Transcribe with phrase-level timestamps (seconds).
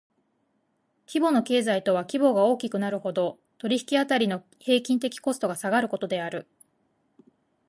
[1.05, 6.47] 規模の経済とは規模が大きくなるほど、取引辺りの平均的コストが下がることである。